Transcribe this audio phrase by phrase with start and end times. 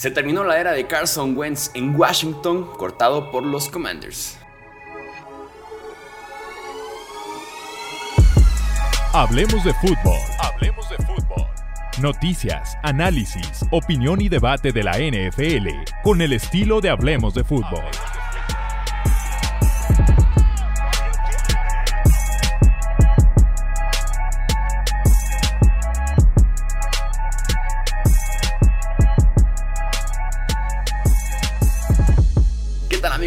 [0.00, 4.38] Se terminó la era de Carson Wentz en Washington, cortado por los Commanders.
[9.12, 10.18] Hablemos de fútbol.
[10.38, 11.46] Hablemos de fútbol.
[12.00, 15.68] Noticias, análisis, opinión y debate de la NFL
[16.02, 17.84] con el estilo de Hablemos de fútbol.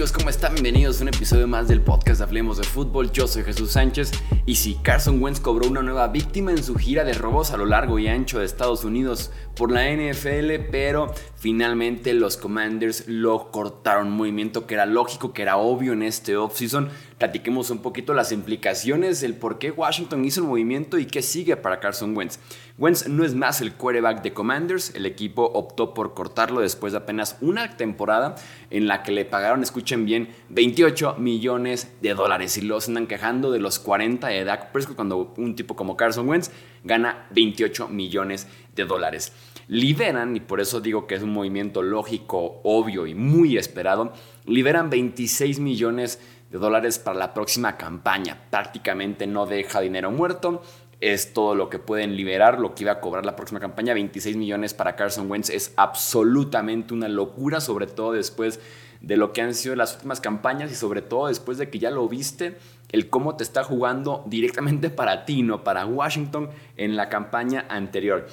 [0.00, 3.12] Bienvenidos a un episodio más del podcast Hablemos de Fútbol.
[3.12, 4.10] Yo soy Jesús Sánchez
[4.50, 7.66] y si Carson Wentz cobró una nueva víctima en su gira de robos a lo
[7.66, 14.10] largo y ancho de Estados Unidos por la NFL, pero finalmente los Commanders lo cortaron.
[14.10, 16.88] movimiento que era lógico, que era obvio en este offseason.
[17.18, 21.56] Platiquemos un poquito las implicaciones, el por qué Washington hizo el movimiento y qué sigue
[21.56, 22.38] para Carson Wentz.
[22.78, 26.98] Wentz no es más el quarterback de Commanders, el equipo optó por cortarlo después de
[26.98, 28.36] apenas una temporada
[28.70, 33.50] en la que le pagaron, escuchen bien, 28 millones de dólares y los andan quejando
[33.50, 36.50] de los 40 de Dak Prescott cuando un tipo como Carson Wentz
[36.82, 39.32] gana 28 millones de dólares.
[39.68, 44.12] Liberan, y por eso digo que es un movimiento lógico, obvio y muy esperado,
[44.44, 48.46] liberan 26 millones de dólares para la próxima campaña.
[48.50, 50.62] Prácticamente no deja dinero muerto.
[51.00, 53.94] Es todo lo que pueden liberar, lo que iba a cobrar la próxima campaña.
[53.94, 58.60] 26 millones para Carson Wentz es absolutamente una locura, sobre todo después
[59.00, 61.90] de lo que han sido las últimas campañas y sobre todo después de que ya
[61.90, 62.58] lo viste,
[62.92, 68.26] el cómo te está jugando directamente para ti, no para Washington en la campaña anterior.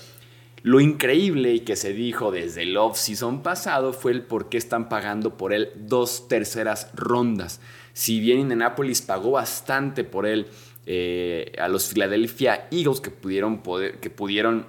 [0.64, 4.90] Lo increíble y que se dijo desde el off-season pasado fue el por qué están
[4.90, 7.62] pagando por él dos terceras rondas.
[7.94, 10.48] Si bien Indianapolis pagó bastante por él
[10.90, 13.62] eh, a los Philadelphia Eagles que pudieron,
[14.00, 14.66] que pudieron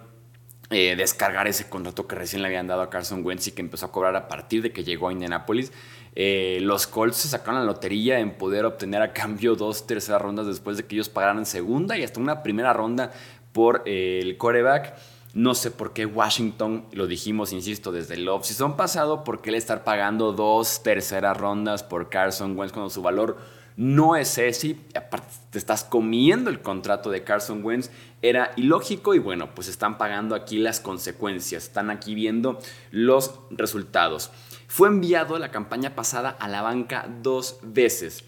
[0.68, 3.86] eh, descargar ese contrato que recién le habían dado a Carson Wentz y que empezó
[3.86, 5.72] a cobrar a partir de que llegó a Indianapolis.
[6.16, 10.48] Eh, los Colts se sacaron la lotería en poder obtener a cambio dos terceras rondas
[10.48, 13.12] después de que ellos pagaran segunda y hasta una primera ronda
[13.52, 14.96] por el coreback.
[15.34, 19.58] No sé por qué Washington, lo dijimos, insisto, desde el off-season pasado, por qué le
[19.58, 23.38] estar pagando dos terceras rondas por Carson Wentz cuando su valor
[23.78, 27.90] no es ese, aparte te estás comiendo el contrato de Carson Wentz,
[28.22, 32.58] era ilógico y bueno, pues están pagando aquí las consecuencias, están aquí viendo
[32.90, 34.32] los resultados.
[34.66, 38.24] Fue enviado la campaña pasada a la banca dos veces.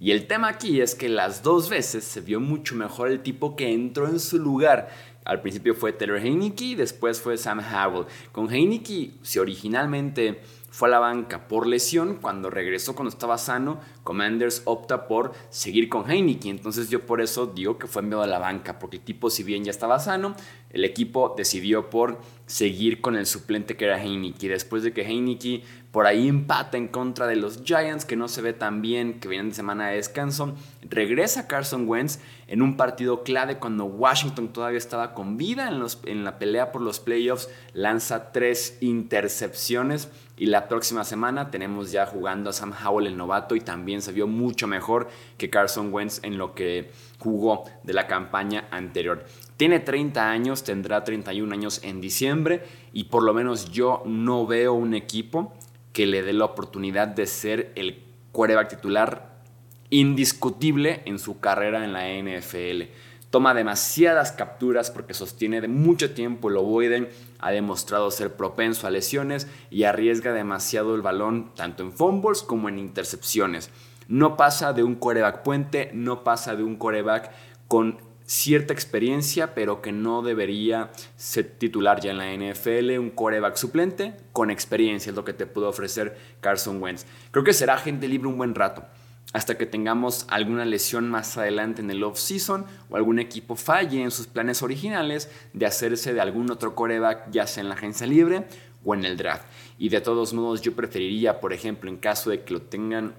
[0.00, 3.54] Y el tema aquí es que las dos veces se vio mucho mejor el tipo
[3.54, 4.88] que entró en su lugar.
[5.24, 8.06] Al principio fue Taylor Heineke, después fue Sam Howell.
[8.32, 10.40] Con Heineke, si originalmente
[10.70, 12.16] fue a la banca por lesión.
[12.16, 16.48] Cuando regresó, cuando estaba sano, Commanders opta por seguir con Heineke.
[16.48, 19.42] Entonces yo por eso digo que fue enviado a la banca, porque el tipo si
[19.42, 20.34] bien ya estaba sano,
[20.70, 24.48] el equipo decidió por seguir con el suplente que era Heineke.
[24.48, 28.42] Después de que Heineke por ahí empata en contra de los Giants, que no se
[28.42, 33.24] ve tan bien, que vienen de semana de descanso, regresa Carson Wentz en un partido
[33.24, 37.48] clave cuando Washington todavía estaba con vida en, los, en la pelea por los playoffs,
[37.72, 40.08] lanza tres intercepciones
[40.40, 44.10] y la próxima semana tenemos ya jugando a Sam Howell el novato y también se
[44.10, 49.26] vio mucho mejor que Carson Wentz en lo que jugó de la campaña anterior.
[49.58, 52.64] Tiene 30 años, tendrá 31 años en diciembre
[52.94, 55.52] y por lo menos yo no veo un equipo
[55.92, 58.02] que le dé la oportunidad de ser el
[58.32, 59.42] quarterback titular
[59.90, 62.84] indiscutible en su carrera en la NFL
[63.30, 68.90] toma demasiadas capturas porque sostiene de mucho tiempo el ovoide, ha demostrado ser propenso a
[68.90, 73.70] lesiones y arriesga demasiado el balón tanto en fumbles como en intercepciones.
[74.08, 77.30] No pasa de un coreback puente, no pasa de un coreback
[77.68, 83.56] con cierta experiencia, pero que no debería ser titular ya en la NFL, un coreback
[83.56, 87.06] suplente con experiencia es lo que te puede ofrecer Carson Wentz.
[87.30, 88.84] Creo que será gente libre un buen rato
[89.32, 94.10] hasta que tengamos alguna lesión más adelante en el off-season o algún equipo falle en
[94.10, 98.46] sus planes originales de hacerse de algún otro coreback, ya sea en la agencia libre
[98.84, 99.44] o en el draft.
[99.78, 103.14] Y de todos modos, yo preferiría, por ejemplo, en caso de que lo tengan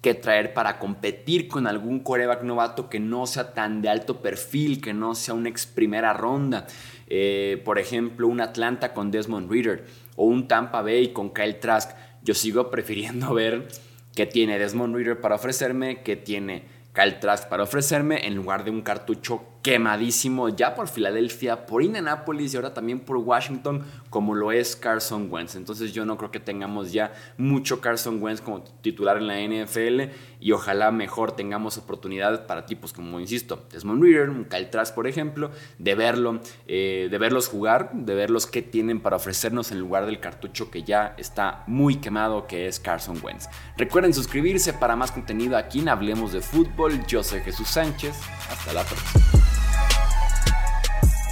[0.00, 4.80] que traer para competir con algún coreback novato que no sea tan de alto perfil,
[4.80, 6.66] que no sea una ex primera ronda.
[7.08, 9.84] Eh, por ejemplo, un Atlanta con Desmond Reader
[10.14, 11.90] o un Tampa Bay con Kyle Trask.
[12.22, 13.68] Yo sigo prefiriendo ver
[14.16, 16.62] qué tiene Desmond Reader para ofrecerme, qué tiene
[16.94, 22.54] Kyle Trask para ofrecerme en lugar de un cartucho quemadísimo ya por Filadelfia, por Indianapolis
[22.54, 25.56] y ahora también por Washington, como lo es Carson Wentz.
[25.56, 30.12] Entonces yo no creo que tengamos ya mucho Carson Wentz como titular en la NFL
[30.38, 35.50] y ojalá mejor tengamos oportunidad para tipos como, insisto, Desmond Reader, Kyle Trask, por ejemplo,
[35.80, 36.38] de verlo,
[36.68, 40.84] eh, de verlos jugar, de verlos qué tienen para ofrecernos en lugar del cartucho que
[40.84, 43.48] ya está muy quemado, que es Carson Wentz.
[43.76, 47.04] Recuerden suscribirse para más contenido aquí en Hablemos de Fútbol.
[47.08, 48.14] Yo soy Jesús Sánchez.
[48.48, 49.55] Hasta la próxima.